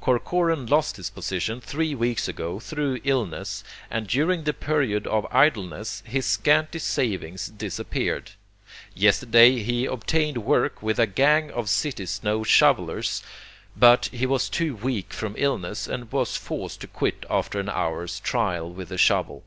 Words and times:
Corcoran 0.00 0.66
lost 0.66 0.96
his 0.96 1.10
position 1.10 1.60
three 1.60 1.94
weeks 1.94 2.26
ago 2.26 2.58
through 2.58 2.98
illness, 3.04 3.62
and 3.88 4.08
during 4.08 4.42
the 4.42 4.52
period 4.52 5.06
of 5.06 5.28
idleness 5.32 6.02
his 6.04 6.26
scanty 6.26 6.80
savings 6.80 7.46
disappeared. 7.46 8.32
Yesterday 8.96 9.62
he 9.62 9.86
obtained 9.86 10.38
work 10.38 10.82
with 10.82 10.98
a 10.98 11.06
gang 11.06 11.52
of 11.52 11.68
city 11.68 12.04
snow 12.06 12.42
shovelers, 12.42 13.22
but 13.76 14.06
he 14.06 14.26
was 14.26 14.48
too 14.48 14.74
weak 14.74 15.12
from 15.12 15.36
illness 15.38 15.86
and 15.86 16.10
was 16.10 16.36
forced 16.36 16.80
to 16.80 16.88
quit 16.88 17.24
after 17.30 17.60
an 17.60 17.68
hour's 17.68 18.18
trial 18.18 18.68
with 18.68 18.88
the 18.88 18.98
shovel. 18.98 19.44